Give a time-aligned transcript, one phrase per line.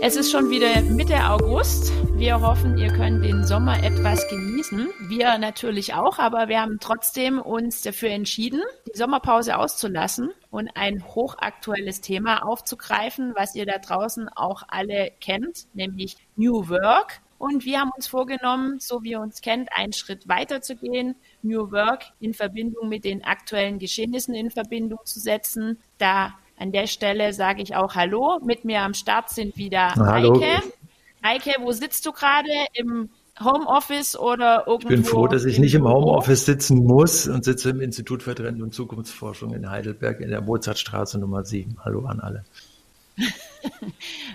[0.00, 1.92] Es ist schon wieder Mitte August.
[2.16, 4.88] Wir hoffen, ihr könnt den Sommer etwas genießen.
[5.08, 11.04] Wir natürlich auch, aber wir haben trotzdem uns dafür entschieden, die Sommerpause auszulassen und ein
[11.04, 17.20] hochaktuelles Thema aufzugreifen, was ihr da draußen auch alle kennt, nämlich New Work.
[17.38, 21.16] Und wir haben uns vorgenommen, so wie ihr uns kennt, einen Schritt weiter zu gehen,
[21.42, 25.78] New Work in Verbindung mit den aktuellen Geschehnissen in Verbindung zu setzen.
[25.98, 28.40] Da an der Stelle sage ich auch Hallo.
[28.44, 30.34] Mit mir am Start sind wieder Hallo.
[30.34, 30.62] Eike.
[31.22, 32.48] Eike, wo sitzt du gerade?
[32.74, 33.10] Im
[33.40, 34.88] Homeoffice oder irgendwo?
[34.88, 38.34] Ich bin froh, dass ich nicht im Homeoffice sitzen muss und sitze im Institut für
[38.34, 41.76] Trend- und Zukunftsforschung in Heidelberg in der Mozartstraße Nummer 7.
[41.84, 42.44] Hallo an alle.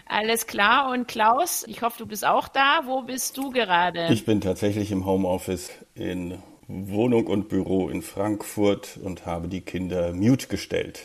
[0.05, 0.91] Alles klar.
[0.91, 2.81] Und Klaus, ich hoffe, du bist auch da.
[2.85, 4.07] Wo bist du gerade?
[4.11, 6.37] Ich bin tatsächlich im Homeoffice in
[6.67, 11.01] Wohnung und Büro in Frankfurt und habe die Kinder mute gestellt.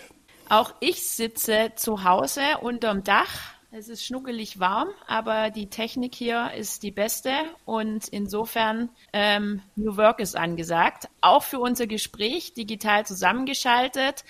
[0.51, 3.52] Auch ich sitze zu Hause unterm Dach.
[3.70, 7.32] Es ist schnuckelig warm, aber die Technik hier ist die beste
[7.66, 11.10] und insofern ähm, New Work ist angesagt.
[11.21, 14.24] Auch für unser Gespräch digital zusammengeschaltet.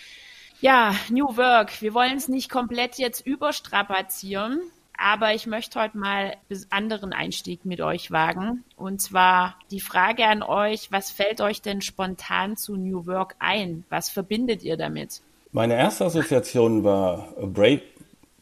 [0.61, 1.81] Ja, New Work.
[1.81, 4.61] Wir wollen es nicht komplett jetzt überstrapazieren,
[4.97, 8.65] aber ich möchte heute mal einen anderen Einstieg mit euch wagen.
[8.75, 13.85] Und zwar die Frage an euch, was fällt euch denn spontan zu New Work ein?
[13.89, 15.23] Was verbindet ihr damit?
[15.51, 17.81] Meine erste Assoziation war Brave,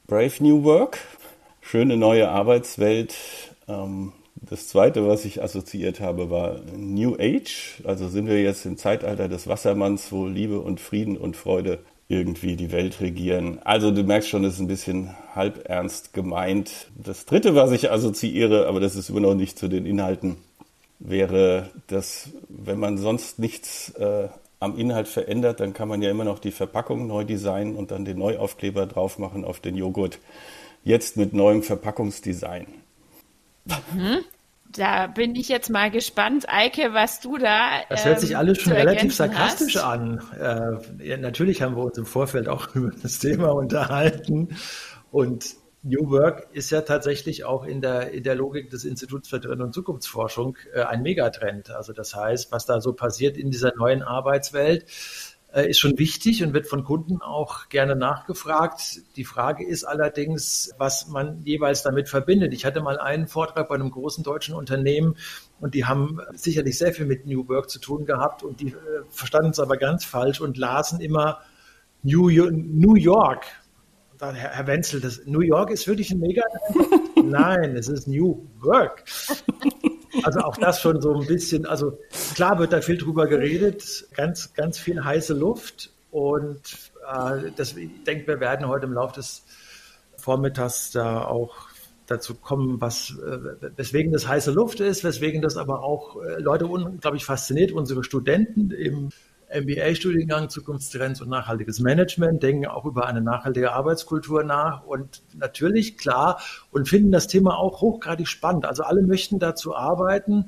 [0.09, 0.99] Brave New Work,
[1.61, 3.15] schöne neue Arbeitswelt.
[3.69, 7.81] Ähm, das zweite, was ich assoziiert habe, war New Age.
[7.85, 12.57] Also sind wir jetzt im Zeitalter des Wassermanns, wo Liebe und Frieden und Freude irgendwie
[12.57, 13.61] die Welt regieren.
[13.65, 16.89] Also du merkst schon, das ist ein bisschen halb ernst gemeint.
[16.97, 20.39] Das dritte, was ich assoziiere, aber das ist immer noch nicht zu den Inhalten,
[20.99, 24.27] wäre, dass wenn man sonst nichts äh,
[24.59, 28.05] am Inhalt verändert, dann kann man ja immer noch die Verpackung neu designen und dann
[28.05, 30.19] den Neuaufkleber drauf machen auf den Joghurt.
[30.83, 32.67] Jetzt mit neuem Verpackungsdesign.
[33.93, 34.19] Mhm.
[34.69, 37.83] Da bin ich jetzt mal gespannt, Eike, was du da.
[37.89, 39.85] Das hört sich ähm, alles schon relativ sarkastisch hast.
[39.85, 40.21] an.
[40.39, 44.57] Äh, ja, natürlich haben wir uns im Vorfeld auch über das Thema unterhalten.
[45.11, 49.41] Und New Work ist ja tatsächlich auch in der, in der Logik des Instituts für
[49.41, 51.71] Trend- und Zukunftsforschung äh, ein Megatrend.
[51.71, 54.85] Also das heißt, was da so passiert in dieser neuen Arbeitswelt,
[55.53, 59.03] äh, ist schon wichtig und wird von Kunden auch gerne nachgefragt.
[59.15, 62.53] Die Frage ist allerdings, was man jeweils damit verbindet.
[62.53, 65.17] Ich hatte mal einen Vortrag bei einem großen deutschen Unternehmen
[65.61, 68.75] und die haben sicherlich sehr viel mit New Work zu tun gehabt und die äh,
[69.09, 71.43] verstanden es aber ganz falsch und lasen immer
[72.03, 73.47] New, New York
[74.21, 76.43] Herr, Herr Wenzel, das New York ist wirklich ein Mega.
[77.23, 79.05] Nein, es ist New Work.
[80.23, 81.99] Also auch das schon so ein bisschen, also
[82.35, 86.61] klar wird da viel drüber geredet, ganz, ganz viel heiße Luft und
[87.07, 89.45] äh, das, ich denke, wir werden heute im Laufe des
[90.17, 91.69] Vormittags da auch
[92.07, 96.67] dazu kommen, was, äh, weswegen das heiße Luft ist, weswegen das aber auch äh, Leute
[96.67, 99.11] unglaublich fasziniert, unsere Studenten im
[99.55, 106.41] MBA-Studiengang Zukunftstrends und nachhaltiges Management, denken auch über eine nachhaltige Arbeitskultur nach und natürlich klar
[106.71, 108.67] und finden das Thema auch hochgradig spannend.
[108.67, 110.47] Also alle möchten dazu arbeiten.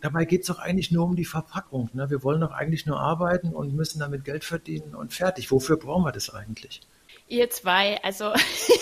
[0.00, 1.90] Dabei geht es doch eigentlich nur um die Verpackung.
[1.92, 2.10] Ne?
[2.10, 5.50] Wir wollen doch eigentlich nur arbeiten und müssen damit Geld verdienen und fertig.
[5.50, 6.80] Wofür brauchen wir das eigentlich?
[7.28, 8.32] Ihr zwei, also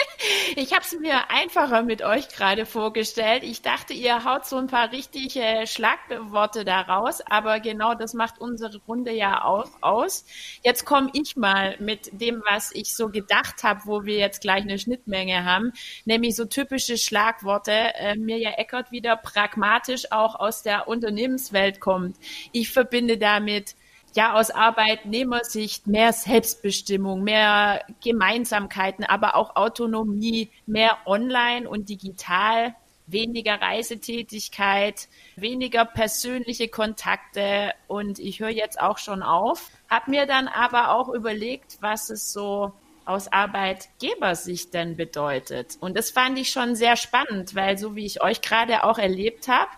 [0.55, 3.43] Ich habe es mir einfacher mit euch gerade vorgestellt.
[3.43, 8.77] Ich dachte, ihr haut so ein paar richtige Schlagworte daraus, aber genau das macht unsere
[8.87, 10.25] Runde ja auch aus.
[10.63, 14.63] Jetzt komme ich mal mit dem, was ich so gedacht habe, wo wir jetzt gleich
[14.63, 15.73] eine Schnittmenge haben,
[16.05, 17.71] nämlich so typische Schlagworte.
[17.71, 22.17] Äh, Mirja Eckert wieder pragmatisch auch aus der Unternehmenswelt kommt.
[22.51, 23.75] Ich verbinde damit
[24.15, 32.75] ja aus Arbeitnehmersicht mehr Selbstbestimmung, mehr Gemeinsamkeiten, aber auch Autonomie, mehr online und digital,
[33.07, 40.47] weniger Reisetätigkeit, weniger persönliche Kontakte und ich höre jetzt auch schon auf, habe mir dann
[40.47, 42.73] aber auch überlegt, was es so
[43.05, 45.77] aus Arbeitgebersicht denn bedeutet.
[45.79, 49.47] Und das fand ich schon sehr spannend, weil so wie ich euch gerade auch erlebt
[49.47, 49.69] habe,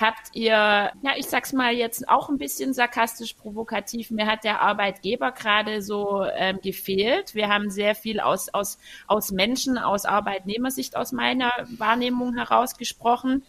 [0.00, 4.60] habt ihr, ja, ich sag's mal jetzt auch ein bisschen sarkastisch provokativ, mir hat der
[4.60, 7.34] Arbeitgeber gerade so ähm, gefehlt.
[7.34, 13.44] Wir haben sehr viel aus, aus, aus Menschen, aus Arbeitnehmersicht, aus meiner Wahrnehmung heraus gesprochen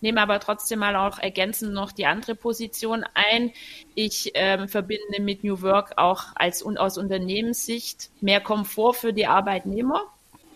[0.00, 3.52] nehme aber trotzdem mal auch ergänzend noch die andere Position ein.
[3.94, 10.02] Ich ähm, verbinde mit New Work auch als aus Unternehmenssicht mehr Komfort für die Arbeitnehmer,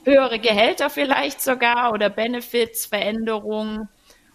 [0.04, 3.88] höhere Gehälter vielleicht sogar oder Benefits, Veränderungen,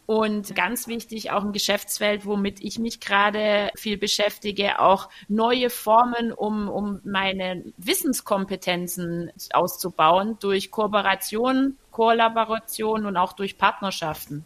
[0.06, 6.31] Und ganz wichtig, auch ein Geschäftsfeld, womit ich mich gerade viel beschäftige, auch neue Formen,
[6.31, 14.46] um, um meine Wissenskompetenzen auszubauen durch Kooperation, Kollaboration und auch durch Partnerschaften.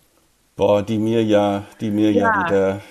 [0.56, 2.82] Boah, die mir ja, die mir ja, ja wieder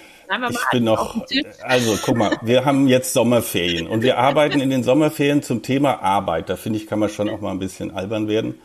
[0.50, 1.25] ich bin noch,
[1.62, 6.03] also guck mal, wir haben jetzt Sommerferien und wir arbeiten in den Sommerferien zum Thema
[6.03, 6.50] Arbeit.
[6.50, 8.61] Da finde ich, kann man schon auch mal ein bisschen albern werden.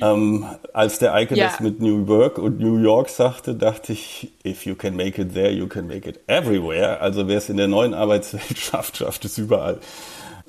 [0.00, 1.48] Ähm, als der Eike ja.
[1.48, 5.34] das mit New York und New York sagte, dachte ich, if you can make it
[5.34, 7.00] there, you can make it everywhere.
[7.00, 9.80] Also wer es in der neuen Arbeitswelt schafft, schafft es überall.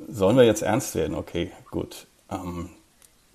[0.08, 1.16] Sollen wir jetzt ernst werden?
[1.16, 2.08] Okay, gut.
[2.30, 2.70] Ähm,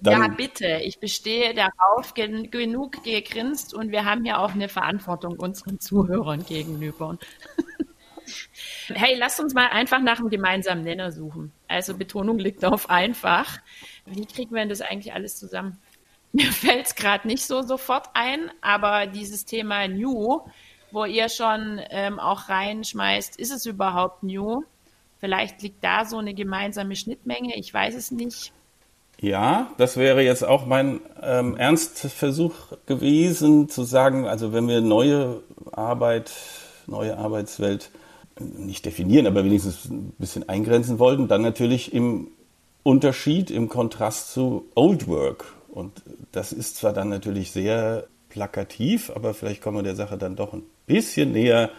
[0.04, 0.80] ja, bitte.
[0.82, 6.44] Ich bestehe darauf, gen genug gegrinst und wir haben ja auch eine Verantwortung unseren Zuhörern
[6.44, 7.18] gegenüber.
[8.94, 11.52] Hey, lasst uns mal einfach nach einem gemeinsamen Nenner suchen.
[11.68, 13.58] Also Betonung liegt auf einfach.
[14.06, 15.78] Wie kriegen wir denn das eigentlich alles zusammen?
[16.32, 20.40] Mir fällt es gerade nicht so sofort ein, aber dieses Thema New,
[20.90, 24.64] wo ihr schon ähm, auch reinschmeißt, ist es überhaupt New?
[25.20, 28.52] Vielleicht liegt da so eine gemeinsame Schnittmenge, ich weiß es nicht.
[29.20, 32.54] Ja, das wäre jetzt auch mein ähm, Ernstversuch
[32.86, 36.32] gewesen, zu sagen, also wenn wir neue Arbeit,
[36.88, 37.90] neue Arbeitswelt
[38.38, 42.28] nicht definieren, aber wenigstens ein bisschen eingrenzen wollten, dann natürlich im
[42.82, 45.44] Unterschied, im Kontrast zu Old Work.
[45.68, 46.02] Und
[46.32, 50.52] das ist zwar dann natürlich sehr plakativ, aber vielleicht kommen wir der Sache dann doch
[50.52, 51.70] ein bisschen näher.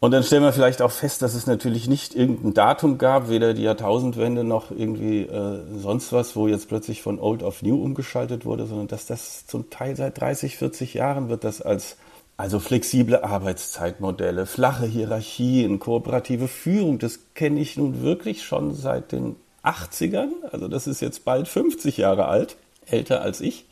[0.00, 3.52] Und dann stellen wir vielleicht auch fest, dass es natürlich nicht irgendein Datum gab, weder
[3.52, 8.44] die Jahrtausendwende noch irgendwie äh, sonst was, wo jetzt plötzlich von Old auf New umgeschaltet
[8.44, 11.96] wurde, sondern dass das zum Teil seit 30, 40 Jahren wird das als
[12.38, 19.36] also flexible Arbeitszeitmodelle, flache Hierarchien, kooperative Führung, das kenne ich nun wirklich schon seit den
[19.64, 20.28] 80ern.
[20.52, 22.56] Also das ist jetzt bald 50 Jahre alt,
[22.86, 23.64] älter als ich.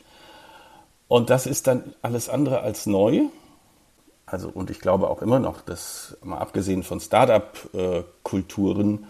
[1.07, 3.21] Und das ist dann alles andere als neu.
[4.25, 9.07] Also, und ich glaube auch immer noch, dass, mal abgesehen von Start-up-Kulturen,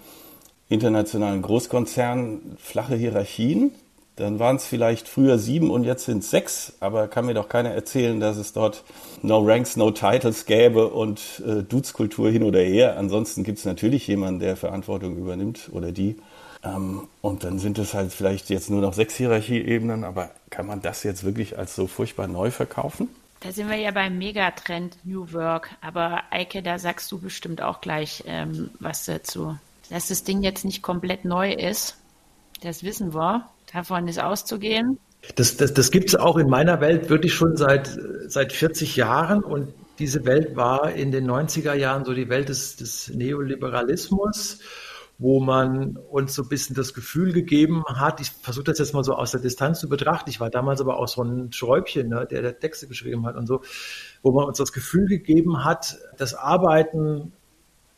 [0.70, 3.72] internationalen Großkonzernen, flache Hierarchien,
[4.18, 7.50] dann waren es vielleicht früher sieben und jetzt sind es sechs, aber kann mir doch
[7.50, 8.84] keiner erzählen, dass es dort
[9.22, 12.98] No Ranks, No Titles gäbe und äh, Dudes-Kultur hin oder her.
[12.98, 16.18] Ansonsten gibt es natürlich jemanden, der Verantwortung übernimmt oder die.
[16.64, 20.82] Ähm, und dann sind es halt vielleicht jetzt nur noch sechs Hierarchieebenen, aber kann man
[20.82, 23.10] das jetzt wirklich als so furchtbar neu verkaufen?
[23.42, 27.82] Da sind wir ja beim Megatrend New Work, aber Eike, da sagst du bestimmt auch
[27.82, 29.58] gleich ähm, was dazu.
[29.92, 31.98] Dass das Ding jetzt nicht komplett neu ist,
[32.62, 33.46] das wissen wir.
[33.72, 35.00] Davon ist auszugehen.
[35.36, 39.44] Das, das, das gibt es auch in meiner Welt wirklich schon seit, seit 40 Jahren
[39.44, 44.60] und diese Welt war in den 90er Jahren so die Welt des, des Neoliberalismus,
[45.18, 49.04] wo man uns so ein bisschen das Gefühl gegeben hat, ich versuche das jetzt mal
[49.04, 52.28] so aus der Distanz zu betrachten, ich war damals aber auch so ein Schräubchen, ne,
[52.30, 53.62] der, der Texte geschrieben hat und so,
[54.22, 57.34] wo man uns das Gefühl gegeben hat, dass Arbeiten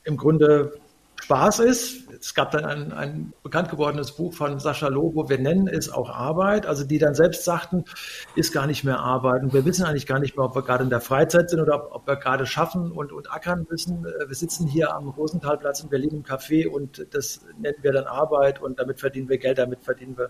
[0.06, 0.80] im Grunde
[1.24, 2.10] Spaß ist.
[2.20, 6.10] Es gab dann ein, ein bekannt gewordenes Buch von Sascha Lobo, wir nennen es auch
[6.10, 7.86] Arbeit, also die dann selbst sagten,
[8.36, 9.44] ist gar nicht mehr Arbeit.
[9.44, 11.76] Und wir wissen eigentlich gar nicht mehr, ob wir gerade in der Freizeit sind oder
[11.76, 14.04] ob, ob wir gerade schaffen und, und ackern müssen.
[14.04, 18.62] Wir sitzen hier am Rosenthalplatz in Berlin im Café und das nennen wir dann Arbeit
[18.62, 20.30] und damit verdienen wir Geld, damit verdienen wir,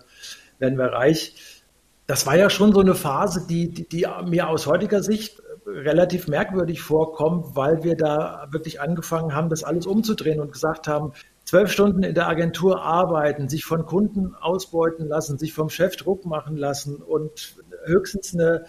[0.58, 1.62] werden wir reich.
[2.06, 6.28] Das war ja schon so eine Phase, die, die, die mir aus heutiger Sicht relativ
[6.28, 11.12] merkwürdig vorkommt, weil wir da wirklich angefangen haben, das alles umzudrehen und gesagt haben,
[11.44, 16.24] zwölf Stunden in der Agentur arbeiten, sich von Kunden ausbeuten lassen, sich vom Chef Druck
[16.24, 18.66] machen lassen und höchstens eine,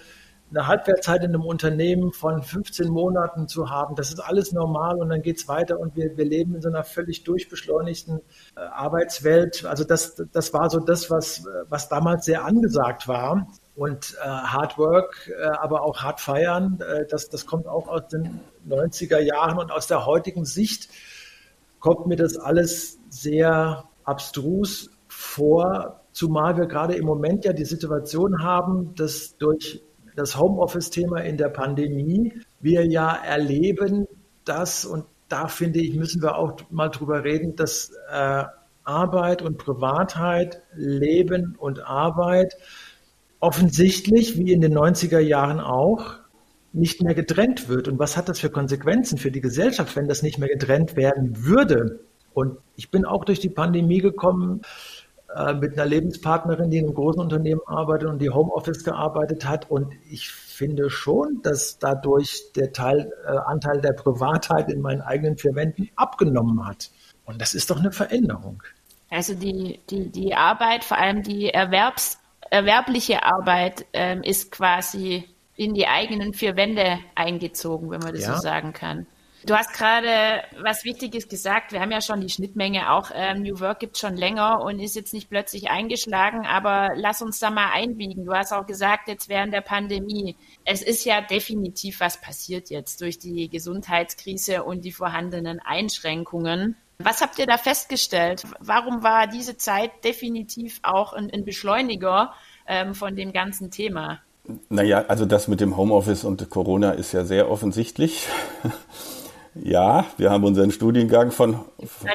[0.50, 5.10] eine Halbwertszeit in einem Unternehmen von 15 Monaten zu haben, das ist alles normal und
[5.10, 8.20] dann geht es weiter und wir, wir leben in so einer völlig durchbeschleunigten
[8.56, 9.66] äh, Arbeitswelt.
[9.66, 13.48] Also das, das war so das, was, was damals sehr angesagt war.
[13.76, 18.08] Und äh, Hard Work, äh, aber auch Hard Feiern, äh, das, das kommt auch aus
[18.10, 20.90] den 90er Jahren und aus der heutigen Sicht
[21.80, 28.44] kommt mir das alles sehr abstrus vor, zumal wir gerade im Moment ja die Situation
[28.44, 29.82] haben, dass durch
[30.16, 34.08] das Homeoffice-Thema in der Pandemie wir ja erleben,
[34.46, 38.44] dass, und da finde ich, müssen wir auch mal drüber reden, dass äh,
[38.84, 42.58] Arbeit und Privatheit, Leben und Arbeit
[43.42, 46.16] offensichtlich, wie in den 90er Jahren auch,
[46.74, 47.90] nicht mehr getrennt wird.
[47.90, 51.46] Und was hat das für Konsequenzen für die Gesellschaft, wenn das nicht mehr getrennt werden
[51.46, 52.00] würde?
[52.34, 54.62] Und ich bin auch durch die Pandemie gekommen
[55.36, 59.70] äh, mit einer Lebenspartnerin, die in einem großen Unternehmen arbeitet und die Homeoffice gearbeitet hat.
[59.70, 65.38] Und ich finde schon, dass dadurch der Teil, äh, Anteil der Privatheit in meinen eigenen
[65.38, 66.90] vier Wänden abgenommen hat.
[67.26, 68.64] Und das ist doch eine Veränderung.
[69.10, 72.21] Also die, die, die Arbeit, vor allem die Erwerbs
[72.52, 78.36] erwerbliche Arbeit ähm, ist quasi in die eigenen vier Wände eingezogen, wenn man das ja.
[78.36, 79.08] so sagen kann.
[79.44, 81.72] Du hast gerade was Wichtiges gesagt.
[81.72, 83.10] Wir haben ja schon die Schnittmenge auch.
[83.14, 87.40] Ähm, New Work gibt schon länger und ist jetzt nicht plötzlich eingeschlagen, aber lass uns
[87.40, 88.24] da mal einbiegen.
[88.24, 90.36] Du hast auch gesagt, jetzt während der Pandemie.
[90.64, 96.76] Es ist ja definitiv was passiert jetzt durch die Gesundheitskrise und die vorhandenen Einschränkungen.
[97.04, 98.44] Was habt ihr da festgestellt?
[98.60, 102.34] Warum war diese Zeit definitiv auch ein, ein Beschleuniger
[102.68, 104.20] ähm, von dem ganzen Thema?
[104.70, 108.28] Naja, also das mit dem Homeoffice und Corona ist ja sehr offensichtlich.
[109.54, 111.60] Ja, wir haben unseren Studiengang von,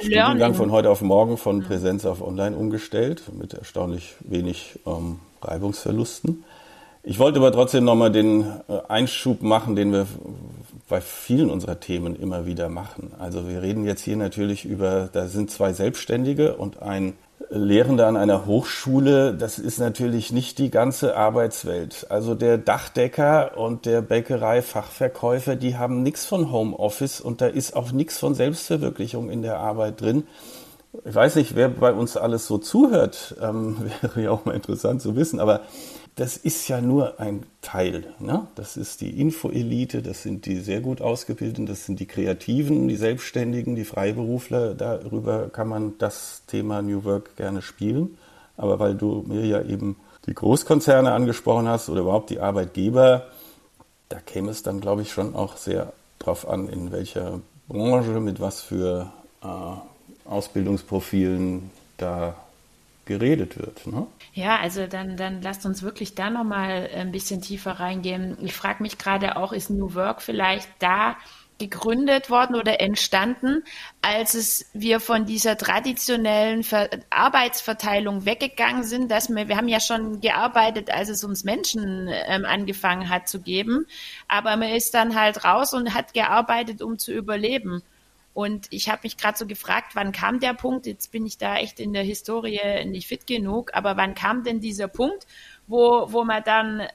[0.00, 6.45] Studiengang von heute auf morgen von Präsenz auf Online umgestellt, mit erstaunlich wenig ähm, Reibungsverlusten.
[7.02, 10.07] Ich wollte aber trotzdem nochmal den äh, Einschub machen, den wir
[10.88, 13.12] bei vielen unserer Themen immer wieder machen.
[13.19, 17.14] Also wir reden jetzt hier natürlich über, da sind zwei Selbstständige und ein
[17.49, 22.07] Lehrende an einer Hochschule, das ist natürlich nicht die ganze Arbeitswelt.
[22.09, 27.93] Also der Dachdecker und der Bäckereifachverkäufer, die haben nichts von Homeoffice und da ist auch
[27.93, 30.25] nichts von Selbstverwirklichung in der Arbeit drin.
[31.05, 35.00] Ich weiß nicht, wer bei uns alles so zuhört, ähm, wäre ja auch mal interessant
[35.00, 35.61] zu wissen, aber
[36.16, 38.14] das ist ja nur ein Teil.
[38.18, 38.46] Ne?
[38.54, 42.96] Das ist die Infoelite, das sind die sehr gut ausgebildeten, das sind die Kreativen, die
[42.96, 44.75] Selbstständigen, die Freiberufler.
[44.75, 48.16] Darüber kann man das Thema New Work gerne spielen.
[48.56, 53.26] Aber weil du mir ja eben die Großkonzerne angesprochen hast oder überhaupt die Arbeitgeber,
[54.08, 58.40] da käme es dann, glaube ich, schon auch sehr drauf an, in welcher Branche, mit
[58.40, 62.37] was für äh, Ausbildungsprofilen da
[63.07, 63.87] geredet wird.
[63.87, 64.07] Ne?
[64.35, 68.37] Ja, also dann, dann lasst uns wirklich da nochmal ein bisschen tiefer reingehen.
[68.43, 71.17] Ich frage mich gerade auch, ist New Work vielleicht da
[71.59, 73.65] gegründet worden oder entstanden,
[74.03, 79.81] als es wir von dieser traditionellen Ver Arbeitsverteilung weggegangen sind, dass wir, wir haben ja
[79.81, 83.87] schon gearbeitet, als es uns Menschen ähm, angefangen hat zu geben,
[84.29, 87.83] aber man ist dann halt raus und hat gearbeitet, um zu überleben.
[88.37, 90.85] Und ich habe mich gerade so gefragt, wann kam der Punkt?
[90.85, 94.61] Jetzt bin ich da echt in der Historie nicht fit genug, aber wann kam denn
[94.61, 95.26] dieser Punkt,
[95.66, 96.87] wo, wo man dann,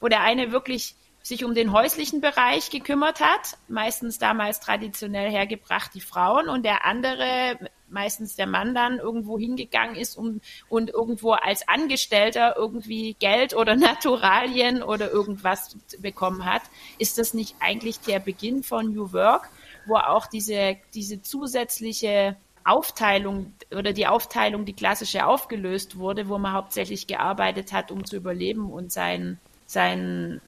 [0.00, 5.92] wo der eine wirklich sich um den häuslichen Bereich gekümmert hat, meistens damals traditionell hergebracht
[5.94, 11.30] die Frauen und der andere, meistens der Mann dann irgendwo hingegangen ist um, und irgendwo
[11.30, 16.62] als Angestellter irgendwie Geld oder Naturalien oder irgendwas bekommen hat.
[16.98, 19.48] Ist das nicht eigentlich der Beginn von New Work?
[19.88, 26.52] Wo auch diese, diese zusätzliche Aufteilung oder die Aufteilung, die klassische aufgelöst wurde, wo man
[26.52, 30.40] hauptsächlich gearbeitet hat, um zu überleben und sein, sein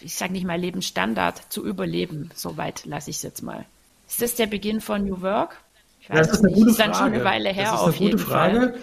[0.00, 2.30] ich sage nicht mal Lebensstandard zu überleben.
[2.34, 3.64] Soweit lasse ich es jetzt mal.
[4.08, 5.60] Ist das der Beginn von New Work?
[6.00, 6.76] Ich weiß das ist eine gute Frage.
[6.76, 8.60] Das ist dann schon eine Weile her das ist eine auf gute Frage.
[8.60, 8.80] Fall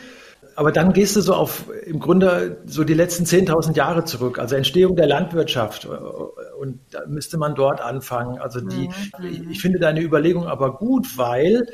[0.55, 4.55] aber dann gehst du so auf im Grunde so die letzten 10.000 Jahre zurück, also
[4.55, 5.85] Entstehung der Landwirtschaft.
[5.85, 8.39] Und da müsste man dort anfangen.
[8.39, 9.51] Also die, mhm.
[9.51, 11.67] ich finde deine Überlegung aber gut, weil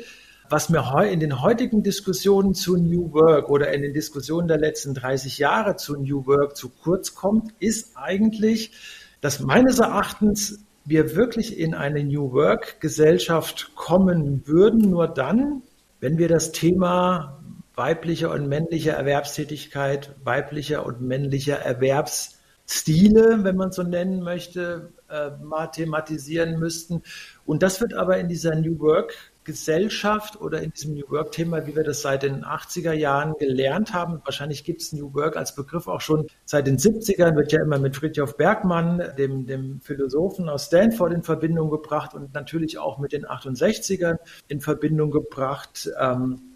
[0.48, 4.92] was mir in den heutigen Diskussionen zu New Work oder in den Diskussionen der letzten
[4.94, 8.72] 30 Jahre zu New Work zu kurz kommt, ist eigentlich,
[9.20, 15.62] dass meines Erachtens wir wirklich in eine New Work Gesellschaft kommen würden, nur dann,
[16.00, 17.41] wenn wir das Thema
[17.74, 26.58] weibliche und männliche Erwerbstätigkeit, weiblicher und männlicher Erwerbsstile, wenn man so nennen möchte, äh, mathematisieren
[26.58, 27.02] müssten.
[27.46, 31.66] Und das wird aber in dieser New Work Gesellschaft oder in diesem New Work Thema,
[31.66, 34.20] wie wir das seit den 80er Jahren gelernt haben.
[34.24, 37.78] Wahrscheinlich gibt es New Work als Begriff auch schon seit den 70ern, wird ja immer
[37.78, 43.12] mit Friedhof Bergmann, dem, dem Philosophen aus Stanford in Verbindung gebracht und natürlich auch mit
[43.12, 45.90] den 68ern in Verbindung gebracht.
[45.98, 46.51] Ähm,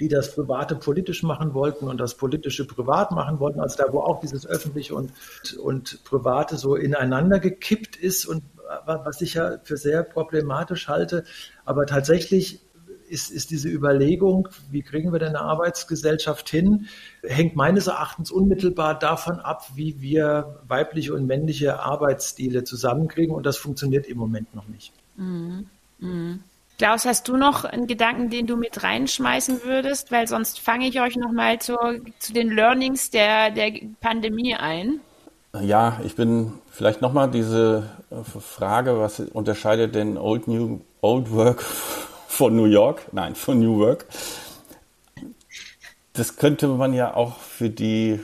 [0.00, 4.00] die das Private politisch machen wollten und das Politische privat machen wollten, also da, wo
[4.00, 5.12] auch dieses Öffentliche und,
[5.62, 8.42] und Private so ineinander gekippt ist und
[8.84, 11.24] was ich ja für sehr problematisch halte.
[11.64, 12.60] Aber tatsächlich
[13.08, 16.86] ist, ist diese Überlegung, wie kriegen wir denn eine Arbeitsgesellschaft hin,
[17.22, 23.34] hängt meines Erachtens unmittelbar davon ab, wie wir weibliche und männliche Arbeitsstile zusammenkriegen.
[23.34, 24.92] Und das funktioniert im Moment noch nicht.
[25.16, 25.66] Mhm.
[25.98, 26.40] Mhm.
[26.78, 30.12] Klaus, hast du noch einen Gedanken, den du mit reinschmeißen würdest?
[30.12, 31.76] Weil sonst fange ich euch nochmal zu,
[32.20, 35.00] zu den Learnings der, der Pandemie ein.
[35.60, 41.62] Ja, ich bin vielleicht nochmal diese äh, Frage, was unterscheidet denn Old New Old Work
[42.28, 43.08] von New York?
[43.10, 44.06] Nein, von New Work.
[46.12, 48.20] Das könnte man ja auch für die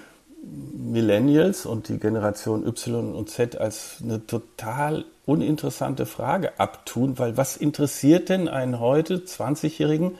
[0.94, 7.56] Millennials und die Generation Y und Z als eine total uninteressante Frage abtun, weil was
[7.56, 10.12] interessiert denn einen heute 20-Jährigen,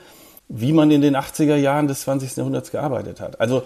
[0.47, 2.35] wie man in den 80er Jahren des 20.
[2.35, 3.39] Jahrhunderts gearbeitet hat?
[3.39, 3.63] Also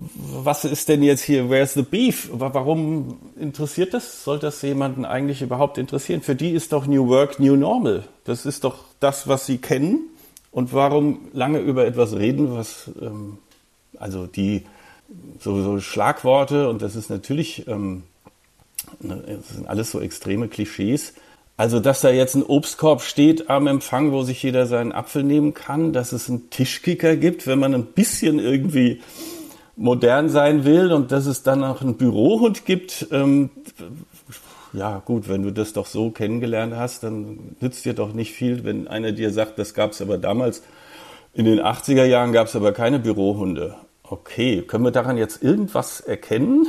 [0.00, 2.28] was ist denn jetzt hier, where's the beef?
[2.32, 4.24] Warum interessiert das?
[4.24, 6.20] Soll das jemanden eigentlich überhaupt interessieren?
[6.20, 8.04] Für die ist doch New Work New Normal.
[8.24, 10.08] Das ist doch das, was sie kennen.
[10.50, 13.38] Und warum lange über etwas reden, was, ähm,
[13.98, 14.64] also die,
[15.40, 18.04] so, so, Schlagworte, und das ist natürlich, ähm,
[19.00, 21.14] ne, das sind alles so extreme Klischees,
[21.56, 25.54] also, dass da jetzt ein Obstkorb steht am Empfang, wo sich jeder seinen Apfel nehmen
[25.54, 29.00] kann, dass es einen Tischkicker gibt, wenn man ein bisschen irgendwie
[29.76, 33.06] modern sein will und dass es dann auch einen Bürohund gibt.
[33.12, 33.50] Ähm,
[34.72, 38.64] ja, gut, wenn du das doch so kennengelernt hast, dann nützt dir doch nicht viel,
[38.64, 40.62] wenn einer dir sagt, das gab es aber damals.
[41.34, 43.76] In den 80er Jahren gab es aber keine Bürohunde.
[44.14, 46.68] Okay, können wir daran jetzt irgendwas erkennen?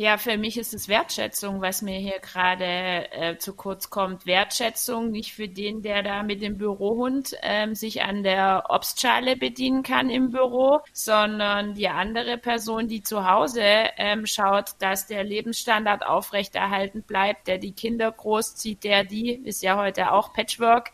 [0.00, 4.26] Ja, für mich ist es Wertschätzung, was mir hier gerade äh, zu kurz kommt.
[4.26, 9.82] Wertschätzung nicht für den, der da mit dem Bürohund ähm, sich an der Obstschale bedienen
[9.82, 13.60] kann im Büro, sondern die andere Person, die zu Hause
[13.96, 19.76] ähm, schaut, dass der Lebensstandard aufrechterhalten bleibt, der die Kinder großzieht, der die, ist ja
[19.76, 20.92] heute auch Patchwork,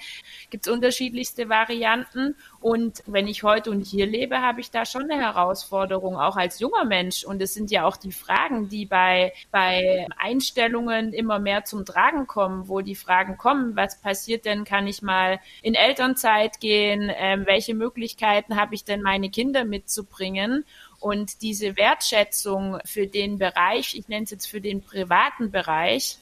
[0.49, 5.21] gibt's unterschiedlichste Varianten und wenn ich heute und hier lebe, habe ich da schon eine
[5.21, 7.23] Herausforderung, auch als junger Mensch.
[7.23, 12.27] Und es sind ja auch die Fragen, die bei, bei Einstellungen immer mehr zum Tragen
[12.27, 17.45] kommen, wo die Fragen kommen, was passiert denn, kann ich mal in Elternzeit gehen, ähm,
[17.45, 20.65] welche Möglichkeiten habe ich denn, meine Kinder mitzubringen?
[21.01, 26.19] Und diese Wertschätzung für den Bereich, ich nenne es jetzt für den privaten Bereich,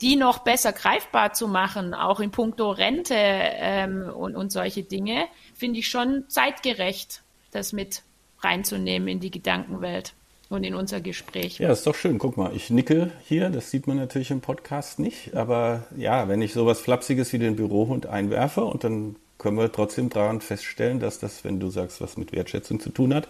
[0.00, 5.28] die noch besser greifbar zu machen, auch in puncto Rente ähm, und, und solche Dinge,
[5.60, 8.02] finde ich schon zeitgerecht, das mit
[8.40, 10.14] reinzunehmen in die Gedankenwelt
[10.48, 11.58] und in unser Gespräch.
[11.58, 12.18] Ja, ist doch schön.
[12.18, 16.40] Guck mal, ich nicke hier, das sieht man natürlich im Podcast nicht, aber ja, wenn
[16.42, 21.18] ich sowas Flapsiges wie den Bürohund einwerfe und dann können wir trotzdem daran feststellen, dass
[21.18, 23.28] das, wenn du sagst, was mit Wertschätzung zu tun hat,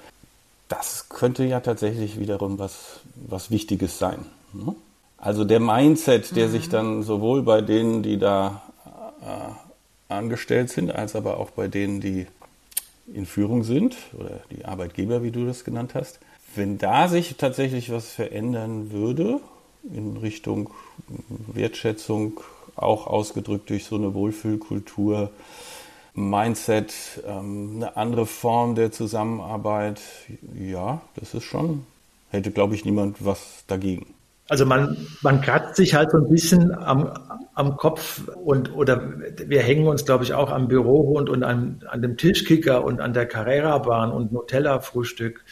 [0.69, 4.25] das könnte ja tatsächlich wiederum was, was Wichtiges sein.
[4.53, 4.75] Ne?
[5.19, 6.53] Also der Mindset, der mhm.
[6.53, 8.63] sich dann sowohl bei denen, die da
[9.21, 9.70] äh,
[10.11, 12.27] angestellt sind, als aber auch bei denen, die
[13.13, 16.21] in Führung sind oder die Arbeitgeber, wie du das genannt hast,
[16.55, 19.41] wenn da sich tatsächlich was verändern würde
[19.93, 20.71] in Richtung
[21.53, 22.41] Wertschätzung,
[22.77, 25.31] auch ausgedrückt durch so eine Wohlfühlkultur,
[26.15, 26.93] Mindset,
[27.27, 30.01] ähm, eine andere Form der Zusammenarbeit,
[30.59, 31.87] ja, das ist schon,
[32.31, 34.07] hätte, glaube ich, niemand was dagegen.
[34.49, 37.13] Also man, man kratzt sich halt so ein bisschen am,
[37.61, 39.13] am Kopf und oder
[39.47, 43.13] wir hängen uns, glaube ich, auch am Bürohund und an, an dem Tischkicker und an
[43.13, 45.45] der Carrera-Bahn und Nutella-Frühstück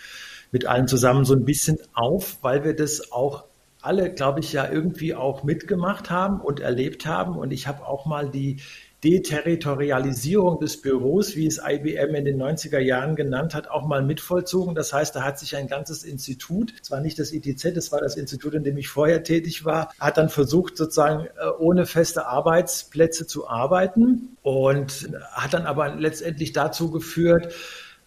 [0.51, 3.45] mit allen zusammen so ein bisschen auf, weil wir das auch
[3.81, 7.37] alle, glaube ich, ja irgendwie auch mitgemacht haben und erlebt haben.
[7.37, 8.61] Und ich habe auch mal die
[9.05, 14.75] Deterritorialisierung des Büros, wie es IBM in den 90er Jahren genannt hat, auch mal mitvollzogen.
[14.75, 18.17] Das heißt, da hat sich ein ganzes Institut, zwar nicht das ITZ, das war das
[18.17, 23.27] Institut, in dem ich vorher tätig war, hat dann versucht, sozusagen äh, ohne feste Arbeitsplätze
[23.27, 27.55] zu arbeiten und hat dann aber letztendlich dazu geführt,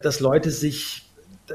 [0.01, 1.07] dass Leute sich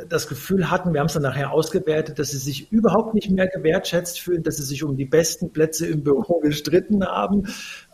[0.09, 3.47] das Gefühl hatten, wir haben es dann nachher ausgewertet, dass sie sich überhaupt nicht mehr
[3.47, 7.49] gewertschätzt fühlen, dass sie sich um die besten Plätze im Büro gestritten haben,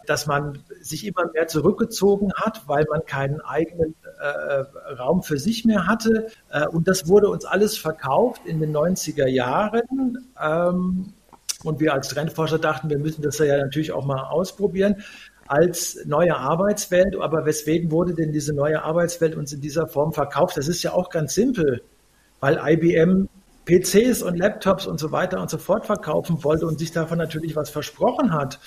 [0.07, 5.65] dass man sich immer mehr zurückgezogen hat, weil man keinen eigenen äh, Raum für sich
[5.65, 6.29] mehr hatte.
[6.51, 10.29] Äh, und das wurde uns alles verkauft in den 90er Jahren.
[10.41, 11.13] Ähm,
[11.65, 15.03] und wir als Trendforscher dachten, wir müssen das ja natürlich auch mal ausprobieren
[15.47, 17.17] als neue Arbeitswelt.
[17.21, 20.57] Aber weswegen wurde denn diese neue Arbeitswelt uns in dieser Form verkauft?
[20.57, 21.83] Das ist ja auch ganz simpel,
[22.41, 23.29] weil IBM
[23.65, 27.55] PCs und Laptops und so weiter und so fort verkaufen wollte und sich davon natürlich
[27.55, 28.59] was versprochen hat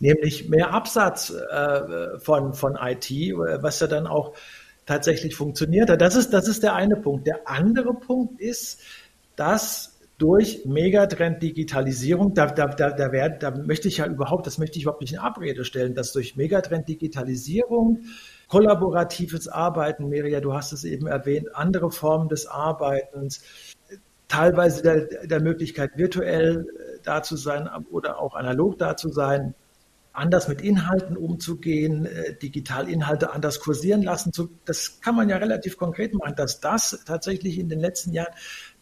[0.00, 4.34] nämlich mehr Absatz äh, von, von IT, was ja dann auch
[4.86, 6.00] tatsächlich funktioniert hat.
[6.00, 7.26] Das ist, das ist der eine Punkt.
[7.26, 8.80] Der andere Punkt ist,
[9.36, 14.58] dass durch Megatrend Digitalisierung, da, da, da, da, werd, da möchte ich ja überhaupt, das
[14.58, 18.00] möchte ich überhaupt nicht in Abrede stellen, dass durch Megatrend Digitalisierung
[18.48, 23.42] kollaboratives Arbeiten, Meria, du hast es eben erwähnt, andere Formen des Arbeitens,
[24.28, 26.66] teilweise der, der Möglichkeit, virtuell
[27.02, 29.54] da zu sein oder auch analog da zu sein,
[30.12, 34.32] anders mit Inhalten umzugehen, äh, digital Inhalte anders kursieren lassen.
[34.64, 38.34] Das kann man ja relativ konkret machen, dass das tatsächlich in den letzten Jahren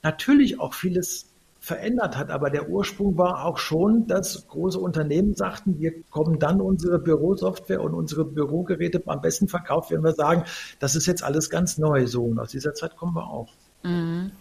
[0.03, 1.29] natürlich auch vieles
[1.61, 2.31] verändert hat.
[2.31, 7.83] Aber der Ursprung war auch schon, dass große Unternehmen sagten, wir kommen dann unsere Bürosoftware
[7.83, 10.45] und unsere Bürogeräte am besten verkauft, wenn wir sagen,
[10.79, 12.25] das ist jetzt alles ganz neu so.
[12.25, 13.53] Und aus dieser Zeit kommen wir auch.
[13.83, 14.33] Mhm.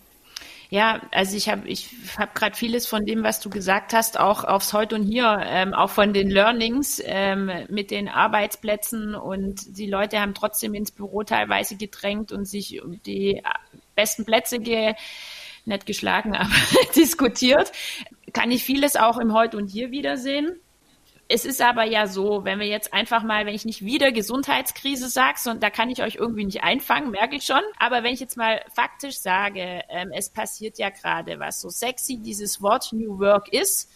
[0.70, 4.44] Ja, also ich habe ich hab gerade vieles von dem, was du gesagt hast, auch
[4.44, 9.90] aufs Heute und Hier, ähm, auch von den Learnings ähm, mit den Arbeitsplätzen und die
[9.90, 13.42] Leute haben trotzdem ins Büro teilweise gedrängt und sich um die
[13.96, 14.94] besten Plätze ge
[15.64, 16.50] nicht geschlagen, aber
[16.96, 17.72] diskutiert,
[18.34, 20.60] kann ich vieles auch im Heute und Hier wiedersehen.
[21.30, 25.10] Es ist aber ja so, wenn wir jetzt einfach mal, wenn ich nicht wieder Gesundheitskrise
[25.10, 27.62] sage, sondern da kann ich euch irgendwie nicht einfangen, merke ich schon.
[27.78, 32.18] Aber wenn ich jetzt mal faktisch sage, ähm, es passiert ja gerade was, so sexy
[32.18, 33.92] dieses Wort New Work ist,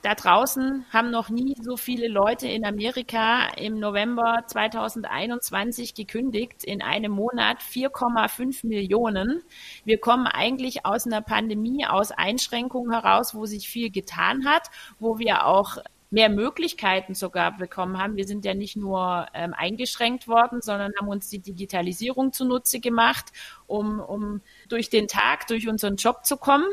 [0.00, 6.64] da draußen haben noch nie so viele Leute in Amerika im November 2021 gekündigt.
[6.64, 9.42] In einem Monat 4,5 Millionen.
[9.84, 15.20] Wir kommen eigentlich aus einer Pandemie, aus Einschränkungen heraus, wo sich viel getan hat, wo
[15.20, 15.78] wir auch
[16.12, 18.16] mehr Möglichkeiten sogar bekommen haben.
[18.16, 23.32] Wir sind ja nicht nur ähm, eingeschränkt worden, sondern haben uns die Digitalisierung zunutze gemacht,
[23.66, 26.66] um, um durch den Tag, durch unseren Job zu kommen.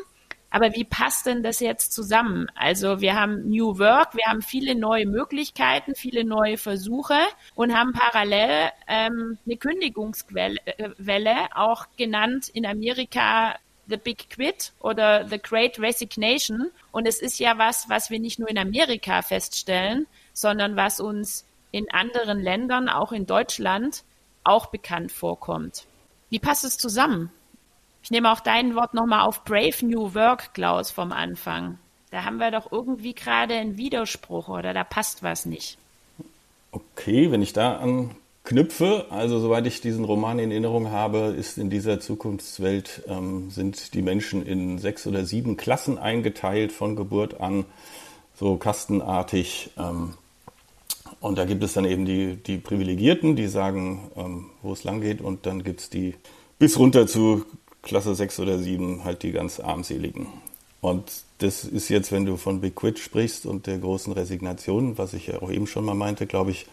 [0.52, 2.48] Aber wie passt denn das jetzt zusammen?
[2.56, 7.20] Also wir haben New Work, wir haben viele neue Möglichkeiten, viele neue Versuche
[7.56, 13.56] und haben parallel ähm, eine Kündigungswelle, äh, auch genannt in Amerika
[13.90, 16.72] The Big Quit oder The Great Resignation.
[16.92, 21.46] Und es ist ja was, was wir nicht nur in Amerika feststellen, sondern was uns
[21.72, 24.04] in anderen Ländern, auch in Deutschland,
[24.44, 25.86] auch bekannt vorkommt.
[26.30, 27.32] Wie passt es zusammen?
[28.04, 31.78] Ich nehme auch dein Wort nochmal auf Brave New Work, Klaus, vom Anfang.
[32.12, 35.78] Da haben wir doch irgendwie gerade einen Widerspruch oder da passt was nicht.
[36.72, 37.80] Okay, wenn ich da
[38.50, 43.94] anknüpfe, also soweit ich diesen Roman in Erinnerung habe, ist in dieser Zukunftswelt, ähm, sind
[43.94, 47.66] die Menschen in sechs oder sieben Klassen eingeteilt von Geburt an,
[48.34, 49.70] so kastenartig.
[49.78, 50.16] Ähm,
[51.20, 55.02] und da gibt es dann eben die, die Privilegierten, die sagen, ähm, wo es lang
[55.02, 56.16] geht, und dann gibt es die
[56.58, 57.46] bis runter zu
[57.84, 60.26] Klasse 6 oder 7 halt die ganz armseligen.
[60.82, 61.04] Und
[61.38, 65.28] das ist jetzt, wenn du von Big Quit sprichst und der großen Resignation, was ich
[65.28, 66.66] ja auch eben schon mal meinte, glaube ich,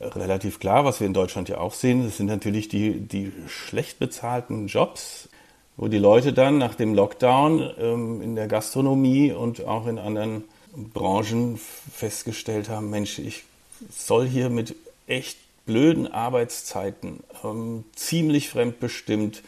[0.00, 2.04] relativ klar, was wir in Deutschland ja auch sehen.
[2.04, 5.28] Das sind natürlich die, die schlecht bezahlten Jobs,
[5.76, 10.44] wo die Leute dann nach dem Lockdown ähm, in der Gastronomie und auch in anderen
[10.74, 13.44] Branchen festgestellt haben, Mensch, ich
[13.90, 19.42] soll hier mit echt blöden Arbeitszeiten, ähm, ziemlich fremdbestimmt,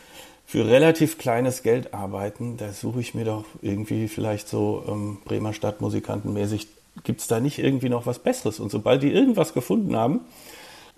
[0.46, 5.54] für relativ kleines Geld arbeiten, da suche ich mir doch irgendwie vielleicht so ähm, Bremer
[5.54, 6.68] Stadtmusikantenmäßig,
[7.04, 8.60] gibt es da nicht irgendwie noch was Besseres?
[8.60, 10.20] Und sobald die irgendwas gefunden haben,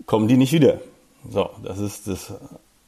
[0.05, 0.79] kommen die nicht wieder.
[1.29, 2.33] So, das ist das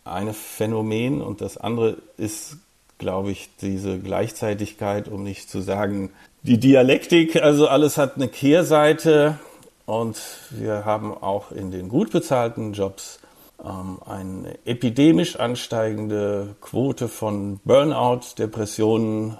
[0.04, 2.58] eine Phänomen und das andere ist,
[2.98, 6.12] glaube ich, diese Gleichzeitigkeit, um nicht zu sagen,
[6.44, 9.38] die Dialektik, also alles hat eine Kehrseite
[9.86, 10.18] und
[10.52, 13.20] wir haben auch in den gut bezahlten Jobs
[13.64, 19.38] ähm, eine epidemisch ansteigende Quote von Burnout, Depressionen.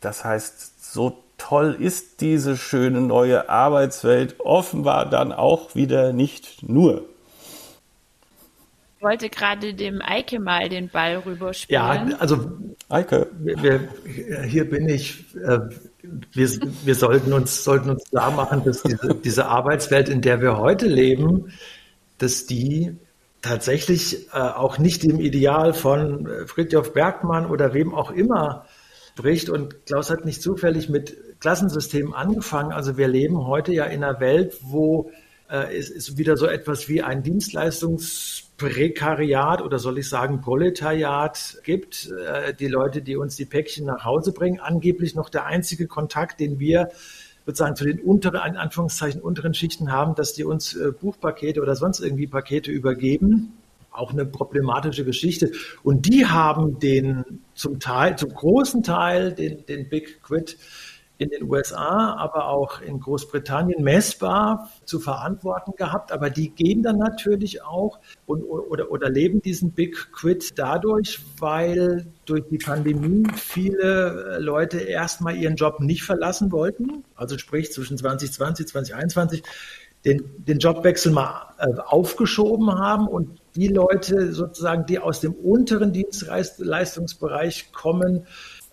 [0.00, 7.04] Das heißt, so toll ist diese schöne neue Arbeitswelt offenbar dann auch wieder nicht nur.
[8.96, 12.10] Ich wollte gerade dem Eike mal den Ball rüberspielen.
[12.10, 12.52] Ja, also
[12.88, 13.26] Eike.
[13.40, 13.88] Wir,
[14.46, 15.24] hier bin ich.
[15.36, 15.58] Äh,
[16.32, 16.48] wir,
[16.84, 20.86] wir sollten uns sollten uns klar machen, dass diese, diese Arbeitswelt, in der wir heute
[20.86, 21.52] leben,
[22.18, 22.96] dass die
[23.40, 28.66] tatsächlich äh, auch nicht dem Ideal von äh, Friedhof Bergmann oder wem auch immer
[29.16, 29.48] bricht.
[29.48, 32.72] Und Klaus hat nicht zufällig mit Klassensystemen angefangen.
[32.72, 35.10] Also wir leben heute ja in einer Welt, wo
[35.50, 42.10] äh, es, es wieder so etwas wie ein Dienstleistungsprekariat oder soll ich sagen Proletariat gibt.
[42.10, 46.40] Äh, die Leute, die uns die Päckchen nach Hause bringen, angeblich noch der einzige Kontakt,
[46.40, 46.88] den wir
[47.44, 51.76] sozusagen zu den unteren, in Anführungszeichen, unteren Schichten haben, dass die uns äh, Buchpakete oder
[51.76, 53.58] sonst irgendwie Pakete übergeben.
[53.92, 55.52] Auch eine problematische Geschichte.
[55.82, 60.56] Und die haben den zum Teil, zum großen Teil den, den Big Quit
[61.22, 66.10] in den USA, aber auch in Großbritannien messbar zu verantworten gehabt.
[66.12, 72.06] Aber die gehen dann natürlich auch und, oder, oder leben diesen Big Quit dadurch, weil
[72.24, 77.04] durch die Pandemie viele Leute erstmal ihren Job nicht verlassen wollten.
[77.14, 79.42] Also sprich zwischen 2020, 2021
[80.04, 85.92] den, den Jobwechsel mal äh, aufgeschoben haben und die Leute sozusagen, die aus dem unteren
[85.92, 88.26] Dienstleistungsbereich kommen,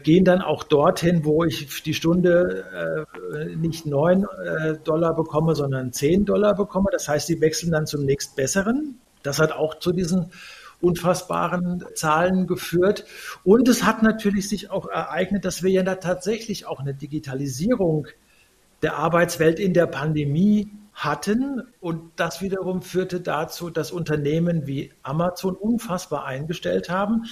[0.04, 5.92] gehen dann auch dorthin, wo ich die Stunde äh, nicht neun äh, Dollar bekomme, sondern
[5.92, 6.90] zehn Dollar bekomme.
[6.92, 9.00] Das heißt, sie wechseln dann zum nächstbesseren.
[9.24, 10.32] Das hat auch zu diesen
[10.82, 13.06] unfassbaren Zahlen geführt.
[13.44, 18.08] Und es hat natürlich sich auch ereignet, dass wir ja da tatsächlich auch eine Digitalisierung
[18.82, 21.62] der Arbeitswelt in der Pandemie hatten.
[21.80, 27.24] Und das wiederum führte dazu, dass Unternehmen wie Amazon unfassbar eingestellt haben.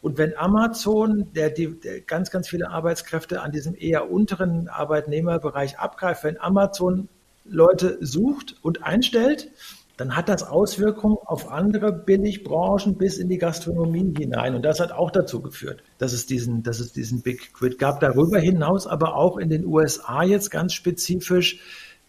[0.00, 6.24] Und wenn Amazon, der, der ganz, ganz viele Arbeitskräfte an diesem eher unteren Arbeitnehmerbereich abgreift,
[6.24, 7.08] wenn Amazon
[7.44, 9.50] Leute sucht und einstellt,
[9.96, 14.54] dann hat das Auswirkungen auf andere Billigbranchen bis in die Gastronomie hinein.
[14.54, 18.00] Und das hat auch dazu geführt, dass es diesen, dass es diesen Big Quit gab.
[18.00, 21.60] Darüber hinaus aber auch in den USA jetzt ganz spezifisch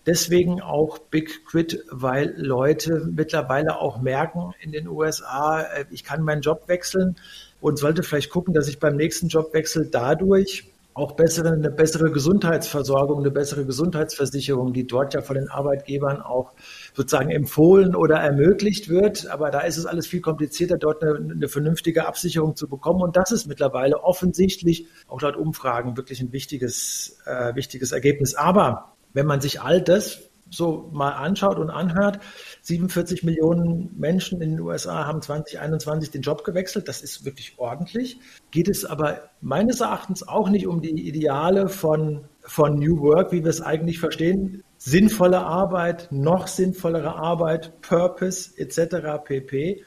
[0.08, 6.24] Deswegen auch Big Quit, weil Leute mittlerweile auch merken in den USA, äh, ich kann
[6.24, 7.18] meinen Job wechseln
[7.60, 13.20] und sollte vielleicht gucken, dass ich beim nächsten Jobwechsel dadurch auch bessere, eine bessere Gesundheitsversorgung,
[13.20, 16.54] eine bessere Gesundheitsversicherung, die dort ja von den Arbeitgebern auch
[16.96, 19.30] sozusagen empfohlen oder ermöglicht wird.
[19.30, 23.02] Aber da ist es alles viel komplizierter, dort eine, eine vernünftige Absicherung zu bekommen.
[23.02, 28.34] Und das ist mittlerweile offensichtlich, auch laut Umfragen, wirklich ein wichtiges, äh, wichtiges Ergebnis.
[28.34, 30.20] Aber wenn man sich all das
[30.52, 32.20] so mal anschaut und anhört,
[32.62, 36.88] 47 Millionen Menschen in den USA haben 2021 den Job gewechselt.
[36.88, 38.20] Das ist wirklich ordentlich.
[38.52, 43.44] Geht es aber meines Erachtens auch nicht um die Ideale von, von New Work, wie
[43.44, 44.64] wir es eigentlich verstehen.
[44.78, 49.24] Sinnvolle Arbeit, noch sinnvollere Arbeit, Purpose etc.
[49.26, 49.84] pp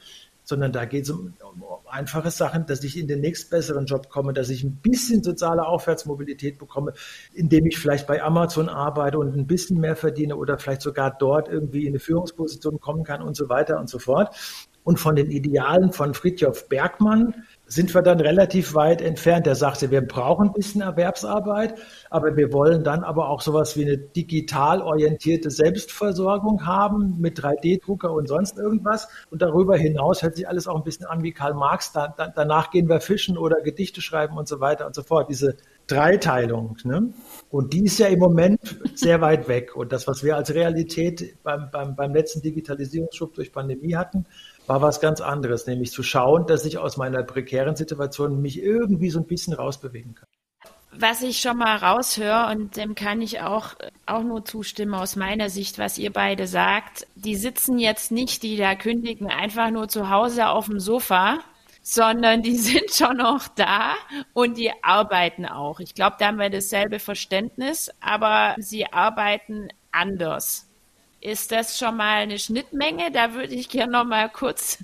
[0.51, 4.33] sondern da geht es um, um, einfache Sachen, dass ich in den nächstbesseren Job komme,
[4.33, 6.93] dass ich ein bisschen soziale Aufwärtsmobilität bekomme,
[7.33, 11.49] indem ich vielleicht bei Amazon arbeite und ein bisschen mehr verdiene oder vielleicht sogar dort
[11.49, 14.37] irgendwie in eine Führungsposition kommen kann und so weiter und so fort.
[14.83, 19.47] Und von den Idealen von Fritjof Bergmann sind wir dann relativ weit entfernt.
[19.47, 21.77] Der sagte, wir brauchen ein bisschen Erwerbsarbeit,
[22.11, 28.13] aber wir wollen dann aber auch sowas wie eine digital orientierte Selbstversorgung haben mit 3D-Drucker
[28.13, 29.09] und sonst irgendwas.
[29.31, 31.93] Und darüber hinaus hört sich alles auch ein bisschen an wie Karl Marx.
[31.93, 35.31] Da, da, danach gehen wir fischen oder Gedichte schreiben und so weiter und so fort.
[35.31, 35.57] Diese
[35.87, 36.77] Dreiteilung.
[36.85, 37.13] Ne?
[37.51, 38.61] Und die ist ja im Moment
[38.95, 39.77] sehr weit weg.
[39.77, 44.27] Und das, was wir als Realität beim, beim, beim letzten Digitalisierungsschub durch Pandemie hatten,
[44.67, 49.11] war was ganz anderes, nämlich zu schauen, dass ich aus meiner prekären Situation mich irgendwie
[49.11, 50.29] so ein bisschen rausbewegen kann.
[50.93, 53.75] Was ich schon mal raushöre, und dem kann ich auch,
[54.07, 58.57] auch nur zustimmen aus meiner Sicht, was ihr beide sagt, die sitzen jetzt nicht, die
[58.57, 61.39] da kündigen, einfach nur zu Hause auf dem Sofa,
[61.83, 63.95] sondern die sind schon noch da
[64.33, 65.79] und die arbeiten auch.
[65.79, 70.70] Ich glaube, da haben wir dasselbe Verständnis, aber sie arbeiten anders.
[71.21, 73.11] Ist das schon mal eine Schnittmenge?
[73.13, 74.83] Da würde ich gerne noch mal kurz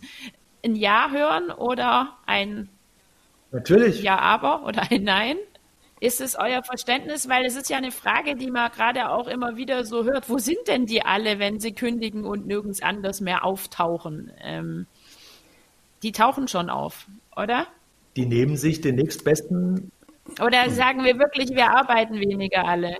[0.65, 2.69] ein Ja hören oder ein
[3.53, 4.03] Natürlich.
[4.03, 5.37] Ja, aber oder ein Nein.
[5.99, 7.29] Ist es euer Verständnis?
[7.29, 10.29] Weil es ist ja eine Frage, die man gerade auch immer wieder so hört.
[10.29, 14.31] Wo sind denn die alle, wenn sie kündigen und nirgends anders mehr auftauchen?
[14.43, 14.87] Ähm,
[16.03, 17.67] die tauchen schon auf, oder?
[18.17, 19.91] Die nehmen sich den nächstbesten.
[20.45, 22.99] Oder sagen wir wirklich, wir arbeiten weniger alle?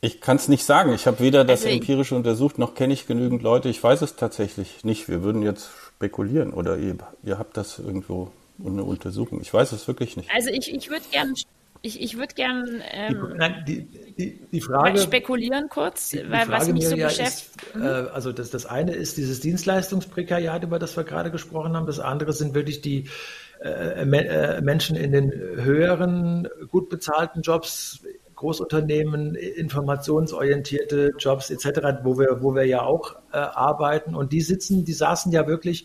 [0.00, 0.92] Ich kann es nicht sagen.
[0.94, 3.68] Ich habe weder das also empirische untersucht, noch kenne ich genügend Leute.
[3.68, 5.08] Ich weiß es tatsächlich nicht.
[5.08, 8.30] Wir würden jetzt spekulieren oder ihr, ihr habt das irgendwo
[8.64, 9.40] eine Untersuchung.
[9.40, 10.30] Ich weiß es wirklich nicht.
[10.34, 11.34] Also ich, ich würde gern
[11.82, 13.86] ich, ich würde gern ähm, die,
[14.18, 17.74] die, die, Frage, spekulieren kurz, die, weil was mich so beschäftigt.
[17.74, 21.86] Äh, also das, das eine ist dieses Dienstleistungsprekariat, über das wir gerade gesprochen haben.
[21.86, 23.08] Das andere sind wirklich die
[23.62, 28.00] äh, äh Menschen in den höheren, gut bezahlten Jobs,
[28.40, 34.14] Großunternehmen, informationsorientierte Jobs etc., wo wir, wo wir ja auch äh, arbeiten.
[34.14, 35.84] Und die sitzen, die saßen ja wirklich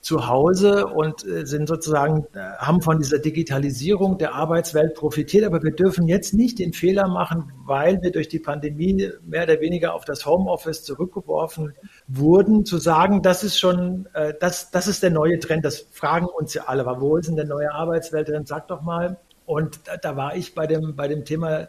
[0.00, 5.44] zu Hause und äh, sind sozusagen, äh, haben von dieser Digitalisierung der Arbeitswelt profitiert.
[5.44, 9.60] Aber wir dürfen jetzt nicht den Fehler machen, weil wir durch die Pandemie mehr oder
[9.60, 11.72] weniger auf das Homeoffice zurückgeworfen
[12.08, 15.64] wurden, zu sagen, das ist schon, äh, das, das ist der neue Trend.
[15.64, 16.84] Das fragen uns ja alle.
[17.00, 18.44] Wo ist denn der neue Arbeitswelt drin?
[18.44, 19.18] Sag doch mal.
[19.46, 21.68] Und da, da war ich bei dem, bei dem Thema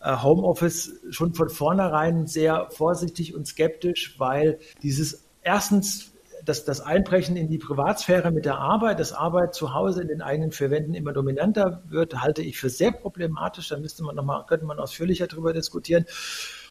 [0.00, 6.12] äh, Homeoffice schon von vornherein sehr vorsichtig und skeptisch, weil dieses erstens
[6.44, 10.22] das, das Einbrechen in die Privatsphäre mit der Arbeit, dass Arbeit zu Hause in den
[10.22, 13.68] eigenen vier Wänden immer dominanter wird, halte ich für sehr problematisch.
[13.68, 16.04] Da müsste man noch mal, könnte man ausführlicher darüber diskutieren.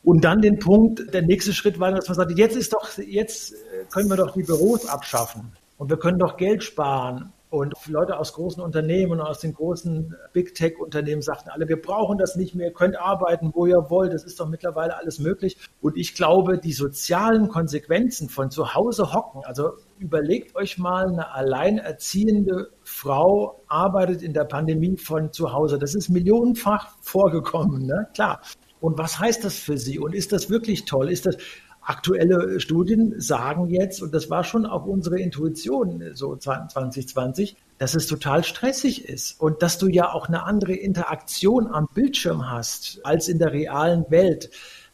[0.03, 3.53] Und dann den Punkt, der nächste Schritt war, dass man sagt, jetzt ist doch, jetzt
[3.91, 7.31] können wir doch die Büros abschaffen und wir können doch Geld sparen.
[7.51, 11.81] Und Leute aus großen Unternehmen und aus den großen Big Tech Unternehmen sagten alle, wir
[11.81, 15.19] brauchen das nicht mehr, ihr könnt arbeiten, wo ihr wollt, das ist doch mittlerweile alles
[15.19, 15.57] möglich.
[15.81, 21.33] Und ich glaube, die sozialen Konsequenzen von zu Hause hocken, also überlegt euch mal, eine
[21.33, 25.77] alleinerziehende Frau arbeitet in der Pandemie von zu Hause.
[25.77, 28.07] Das ist millionenfach vorgekommen, ne?
[28.13, 28.39] klar.
[28.79, 29.99] Und was heißt das für sie?
[29.99, 31.11] Und ist das wirklich toll?
[31.11, 31.35] Ist das,
[31.81, 38.07] aktuelle Studien sagen jetzt, und das war schon auch unsere Intuition so 2020, dass es
[38.07, 43.27] total stressig ist und dass du ja auch eine andere Interaktion am Bildschirm hast als
[43.27, 44.51] in der realen Welt.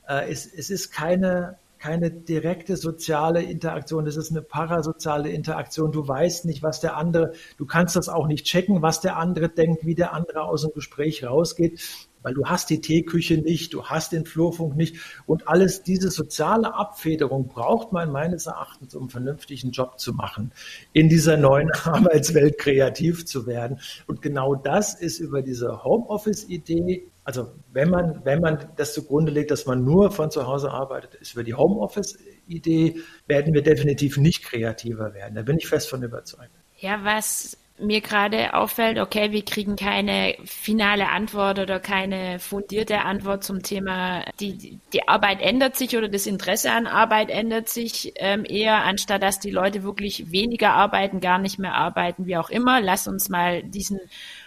[0.08, 5.92] Äh, es, es ist keine, keine direkte soziale Interaktion, es ist eine parasoziale Interaktion.
[5.92, 9.50] Du weißt nicht, was der andere, du kannst das auch nicht checken, was der andere
[9.50, 11.82] denkt, wie der andere aus dem Gespräch rausgeht
[12.28, 16.74] weil du hast die Teeküche nicht, du hast den Flurfunk nicht und alles diese soziale
[16.74, 20.52] Abfederung braucht man meines Erachtens, um einen vernünftigen Job zu machen,
[20.92, 23.80] in dieser neuen Arbeitswelt kreativ zu werden.
[24.08, 29.52] Und genau das ist über diese Homeoffice-Idee also wenn man, wenn man das zugrunde legt,
[29.52, 34.44] dass man nur von zu Hause arbeitet, ist über die Homeoffice-Idee, werden wir definitiv nicht
[34.44, 35.36] kreativer werden.
[35.36, 36.52] Da bin ich fest von überzeugt.
[36.78, 43.44] Ja, was mir gerade auffällt, okay, wir kriegen keine finale Antwort oder keine fundierte Antwort
[43.44, 48.46] zum Thema, die, die Arbeit ändert sich oder das Interesse an Arbeit ändert sich ähm,
[48.48, 52.82] eher, anstatt dass die Leute wirklich weniger arbeiten, gar nicht mehr arbeiten, wie auch immer.
[52.82, 54.00] Lass uns mal diesen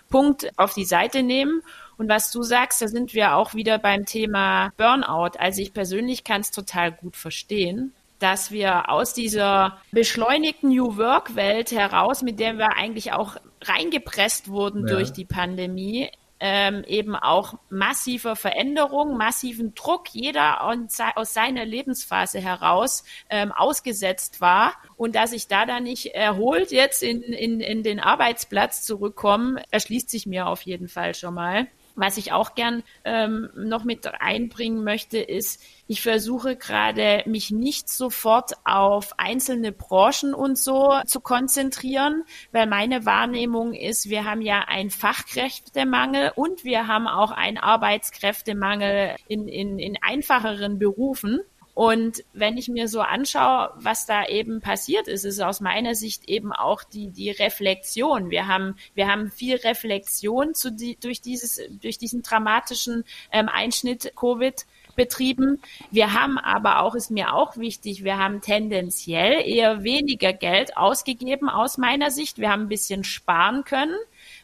[0.09, 1.63] Punkt auf die Seite nehmen.
[1.97, 5.39] Und was du sagst, da sind wir auch wieder beim Thema Burnout.
[5.39, 11.35] Also ich persönlich kann es total gut verstehen dass wir aus dieser beschleunigten New Work
[11.35, 14.95] Welt heraus, mit der wir eigentlich auch reingepresst wurden ja.
[14.95, 23.05] durch die Pandemie, ähm, eben auch massiver Veränderung, massiven Druck, jeder aus seiner Lebensphase heraus
[23.29, 28.01] ähm, ausgesetzt war und dass ich da dann nicht erholt jetzt in, in, in den
[28.01, 31.69] Arbeitsplatz zurückkomme, erschließt sich mir auf jeden Fall schon mal.
[31.95, 37.89] Was ich auch gern ähm, noch mit einbringen möchte, ist, ich versuche gerade, mich nicht
[37.89, 44.61] sofort auf einzelne Branchen und so zu konzentrieren, weil meine Wahrnehmung ist, wir haben ja
[44.69, 51.41] einen Fachkräftemangel und wir haben auch einen Arbeitskräftemangel in, in, in einfacheren Berufen.
[51.75, 56.29] Und wenn ich mir so anschaue, was da eben passiert ist, ist aus meiner Sicht
[56.29, 58.31] eben auch die, die Reflexion.
[58.31, 64.13] Wir haben, wir haben viel Reflexion zu die, durch dieses, durch diesen dramatischen ähm, Einschnitt
[64.17, 65.63] Covid betrieben.
[65.91, 71.49] Wir haben aber auch, ist mir auch wichtig, wir haben tendenziell eher weniger Geld ausgegeben
[71.49, 72.39] aus meiner Sicht.
[72.39, 73.97] Wir haben ein bisschen sparen können,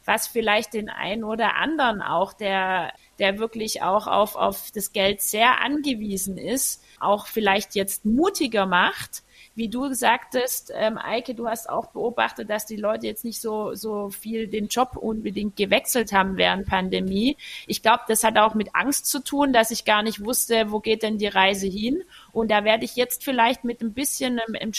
[0.07, 5.21] was vielleicht den einen oder anderen auch, der, der wirklich auch auf, auf das Geld
[5.21, 9.23] sehr angewiesen ist, auch vielleicht jetzt mutiger macht,
[9.57, 13.73] wie du sagtest, ähm, Eike, du hast auch beobachtet, dass die Leute jetzt nicht so,
[13.73, 17.37] so viel den Job unbedingt gewechselt haben während Pandemie.
[17.65, 20.79] Ich glaube, das hat auch mit Angst zu tun, dass ich gar nicht wusste, wo
[20.79, 22.03] geht denn die Reise hin.
[22.31, 24.73] Und da werde ich jetzt vielleicht mit ein bisschen im,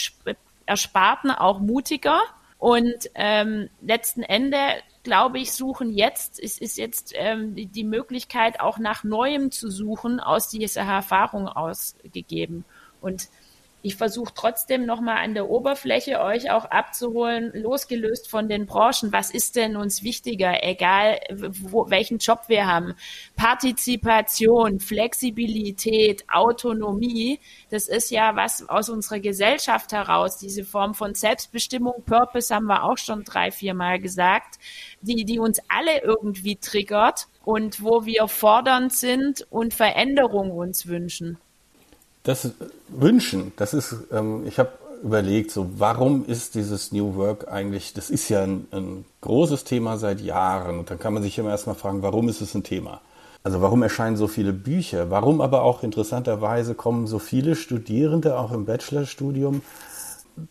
[0.65, 2.21] Ersparten auch mutiger.
[2.57, 4.57] Und ähm, letzten Ende
[5.09, 10.19] glaube ich, suchen jetzt, es ist jetzt ähm, die, Möglichkeit, auch nach Neuem zu suchen,
[10.19, 12.63] aus dieser Erfahrung ausgegeben.
[13.01, 13.27] Und
[13.81, 19.13] ich versuche trotzdem nochmal an der Oberfläche euch auch abzuholen, losgelöst von den Branchen.
[19.13, 22.95] Was ist denn uns wichtiger, egal wo, welchen Job wir haben?
[23.37, 27.39] Partizipation, Flexibilität, Autonomie,
[27.69, 32.83] das ist ja was aus unserer Gesellschaft heraus, diese Form von Selbstbestimmung, Purpose haben wir
[32.83, 34.59] auch schon drei, vier Mal gesagt,
[35.01, 41.37] die, die uns alle irgendwie triggert und wo wir fordernd sind und Veränderung uns wünschen.
[42.23, 42.49] Das
[42.89, 44.71] Wünschen, das ist, ähm, ich habe
[45.03, 49.97] überlegt, so warum ist dieses New Work eigentlich, das ist ja ein, ein großes Thema
[49.97, 50.79] seit Jahren.
[50.79, 53.01] Und dann kann man sich immer erstmal fragen, warum ist es ein Thema?
[53.43, 55.09] Also warum erscheinen so viele Bücher?
[55.09, 59.61] Warum aber auch interessanterweise kommen so viele Studierende auch im Bachelorstudium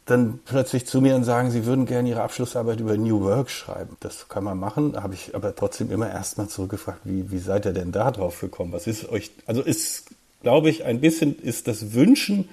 [0.04, 3.96] dann plötzlich zu mir und sagen, sie würden gerne ihre Abschlussarbeit über New Work schreiben.
[4.00, 7.72] Das kann man machen, habe ich aber trotzdem immer erstmal zurückgefragt, wie, wie seid ihr
[7.72, 8.72] denn da drauf gekommen?
[8.72, 10.10] Was ist euch, also ist
[10.42, 12.48] glaube ich, ein bisschen ist das Wünschen,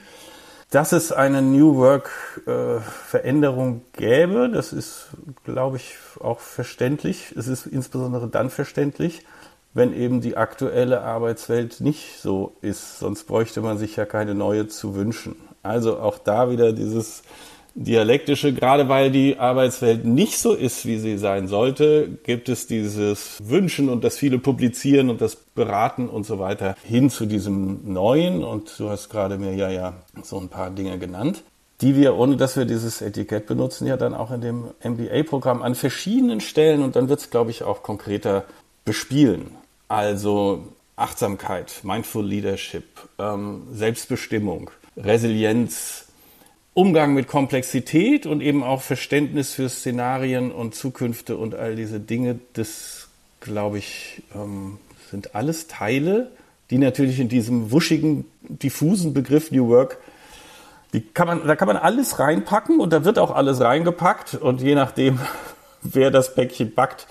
[0.71, 2.10] dass es eine New Work
[2.48, 4.50] äh, Veränderung gäbe.
[4.50, 5.08] Das ist,
[5.43, 7.34] glaube ich, auch verständlich.
[7.38, 9.24] Es ist insbesondere dann verständlich,
[9.74, 13.00] wenn eben die aktuelle Arbeitswelt nicht so ist.
[13.00, 15.36] Sonst bräuchte man sich ja keine neue zu wünschen.
[15.63, 17.24] Also auch da wieder dieses
[17.75, 23.38] dialektische, gerade weil die Arbeitswelt nicht so ist, wie sie sein sollte, gibt es dieses
[23.49, 28.43] Wünschen und das viele Publizieren und das Beraten und so weiter hin zu diesem Neuen.
[28.43, 31.43] Und du hast gerade mir ja ja so ein paar Dinge genannt,
[31.81, 35.75] die wir, ohne dass wir dieses Etikett benutzen, ja dann auch in dem MBA-Programm an
[35.75, 38.45] verschiedenen Stellen und dann wird es, glaube ich, auch konkreter
[38.85, 39.51] bespielen.
[39.89, 42.85] Also Achtsamkeit, Mindful Leadership,
[43.19, 46.05] ähm, Selbstbestimmung, Resilienz,
[46.75, 52.38] Umgang mit Komplexität und eben auch Verständnis für Szenarien und Zukünfte und all diese Dinge,
[52.51, 53.07] das
[53.39, 54.77] glaube ich, ähm,
[55.09, 56.31] sind alles Teile,
[56.69, 59.99] die natürlich in diesem wuschigen, diffusen Begriff New Work,
[60.91, 64.61] die kann man, da kann man alles reinpacken und da wird auch alles reingepackt und
[64.61, 65.21] je nachdem,
[65.82, 67.07] wer das Päckchen packt,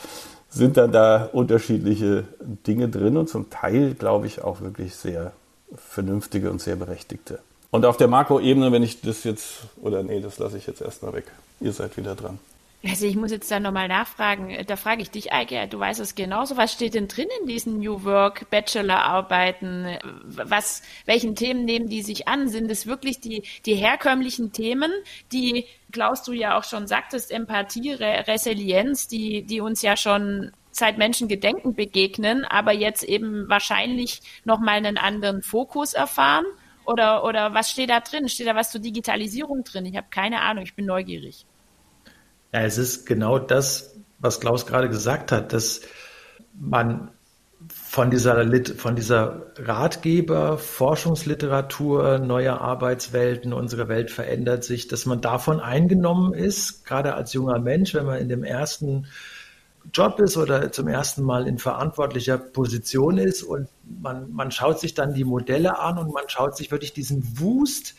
[0.51, 2.25] sind dann da unterschiedliche
[2.67, 5.33] Dinge drin und zum Teil, glaube ich, auch wirklich sehr
[5.75, 7.39] vernünftige und sehr berechtigte.
[7.75, 11.13] Und auf der Makroebene, wenn ich das jetzt, oder nee, das lasse ich jetzt erstmal
[11.13, 11.25] weg.
[11.59, 12.39] Ihr seid wieder dran.
[12.85, 16.15] Also ich muss jetzt da nochmal nachfragen, da frage ich dich, Eike, du weißt es
[16.15, 19.99] genauso, was steht denn drin in diesen New Work Bachelorarbeiten?
[20.23, 22.49] Was, welchen Themen nehmen die sich an?
[22.49, 24.93] Sind es wirklich die, die herkömmlichen Themen,
[25.33, 30.53] die, Klaus, du ja auch schon sagtest, Empathie, Re Resilienz, die, die uns ja schon
[30.71, 36.45] seit Menschengedenken begegnen, aber jetzt eben wahrscheinlich nochmal einen anderen Fokus erfahren?
[36.87, 38.29] Oder, oder was steht da drin?
[38.29, 39.87] Steht da was zur Digitalisierung drin?
[39.87, 41.47] Ich habe keine Ahnung, ich bin neugierig.
[42.53, 45.81] Ja, es ist genau das, was Klaus gerade gesagt hat, dass
[46.53, 47.11] man
[47.69, 48.45] von dieser,
[48.77, 56.85] von dieser Ratgeber, Forschungsliteratur, neue Arbeitswelten, unsere Welt verändert sich, dass man davon eingenommen ist,
[56.85, 59.07] gerade als junger Mensch, wenn man in dem ersten
[59.93, 64.95] Job ist oder zum ersten Mal in verantwortlicher Position ist und man, man schaut sich
[64.95, 67.95] dann die Modelle an und man schaut sich wirklich diesen Wust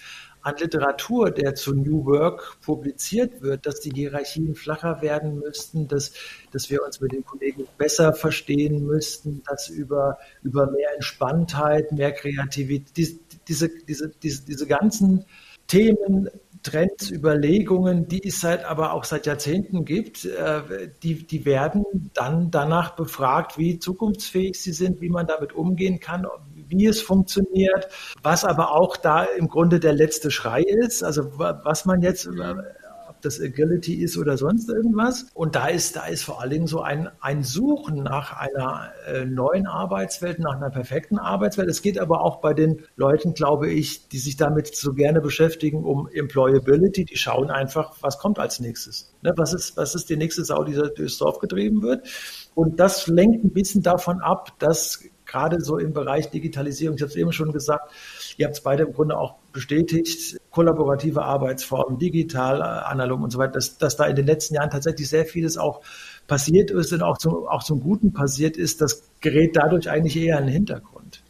[0.45, 6.13] an Literatur, der zu New Work publiziert wird, dass die Hierarchien flacher werden müssten, dass,
[6.51, 12.11] dass wir uns mit den Kollegen besser verstehen müssten, dass über, über mehr Entspanntheit, mehr
[12.11, 15.25] Kreativität, diese, diese, diese, diese, diese ganzen
[15.65, 16.29] Themen,
[16.65, 22.49] Trends, Überlegungen, die es seit aber auch seit Jahrzehnten gibt, äh, die, die werden dann
[22.51, 27.87] danach befragt, wie zukunftsfähig sie sind, wie man damit umgehen kann, wie es funktioniert,
[28.23, 32.84] was aber auch da im Grunde der letzte Schrei ist, also was man jetzt ob
[33.25, 35.27] das Agility ist oder sonst irgendwas.
[35.33, 39.25] Und da ist, da ist vor allen Dingen so ein, ein Suchen nach einer äh,
[39.25, 41.69] neuen Arbeitswelt, nach einer perfekten Arbeitswelt.
[41.69, 45.83] Es geht aber auch bei den Leuten, glaube ich, die sich damit so gerne beschäftigen,
[45.83, 47.05] um Employability.
[47.05, 49.13] Die schauen einfach, was kommt als nächstes.
[49.21, 52.07] Ne, was, ist, was ist die nächste Sau, die durchs Dorf getrieben wird?
[52.53, 55.03] Und das lenkt ein bisschen davon ab, dass
[55.35, 57.91] gerade so im Bereich Digitalisierung, ich habe es eben schon gesagt,
[58.37, 63.53] ihr habt es beide im Grunde auch bestätigt, kollaborative Arbeitsformen, digital, analog und so weiter,
[63.53, 65.81] dass, dass da in den letzten Jahren tatsächlich sehr vieles auch
[66.27, 70.39] passiert ist und auch zum, auch zum Guten passiert ist, das gerät dadurch eigentlich eher
[70.39, 71.21] in den Hintergrund.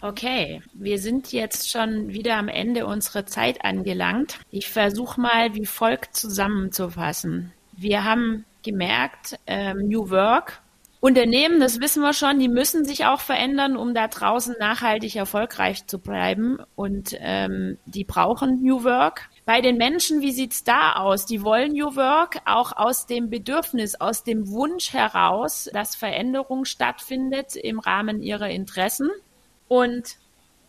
[0.00, 4.40] Okay, wir sind jetzt schon wieder am Ende unserer Zeit angelangt.
[4.50, 7.52] Ich versuche mal wie folgt zusammenzufassen.
[7.76, 10.60] Wir haben gemerkt, ähm, New Work
[11.04, 15.84] Unternehmen, das wissen wir schon, die müssen sich auch verändern, um da draußen nachhaltig erfolgreich
[15.88, 16.58] zu bleiben.
[16.76, 19.28] Und ähm, die brauchen New Work.
[19.44, 21.26] Bei den Menschen, wie sieht's da aus?
[21.26, 27.56] Die wollen New Work auch aus dem Bedürfnis, aus dem Wunsch heraus, dass Veränderung stattfindet
[27.56, 29.10] im Rahmen ihrer Interessen.
[29.66, 30.18] Und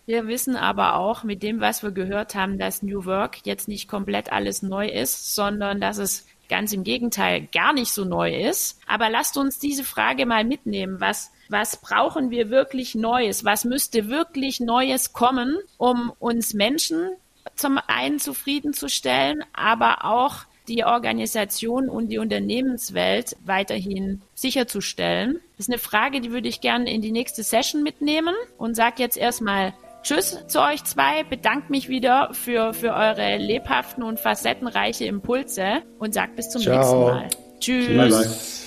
[0.08, 3.88] wir wissen aber auch mit dem, was wir gehört haben, dass New Work jetzt nicht
[3.88, 8.80] komplett alles neu ist, sondern dass es ganz im Gegenteil gar nicht so neu ist.
[8.86, 11.02] Aber lasst uns diese Frage mal mitnehmen.
[11.02, 13.44] Was, was brauchen wir wirklich Neues?
[13.44, 17.10] Was müsste wirklich Neues kommen, um uns Menschen
[17.56, 25.40] zum einen zufriedenzustellen, aber auch die Organisation und die Unternehmenswelt weiterhin sicherzustellen?
[25.58, 29.02] Das ist eine Frage, die würde ich gerne in die nächste Session mitnehmen und sage
[29.02, 29.74] jetzt erstmal
[30.04, 36.14] Tschüss zu euch zwei, bedankt mich wieder für, für eure lebhaften und facettenreiche Impulse und
[36.14, 36.76] sagt bis zum Ciao.
[36.78, 37.30] nächsten Mal.
[37.60, 37.88] Tschüss.
[37.88, 38.63] Bye, bye.